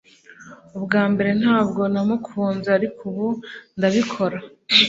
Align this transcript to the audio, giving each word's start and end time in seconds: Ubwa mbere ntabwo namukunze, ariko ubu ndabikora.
Ubwa 0.77 1.01
mbere 1.11 1.31
ntabwo 1.41 1.81
namukunze, 1.93 2.67
ariko 2.77 2.99
ubu 3.09 3.27
ndabikora. 3.77 4.37